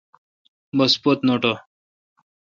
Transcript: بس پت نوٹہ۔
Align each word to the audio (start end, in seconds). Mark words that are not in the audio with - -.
بس 0.77 0.93
پت 1.01 1.17
نوٹہ۔ 1.27 1.53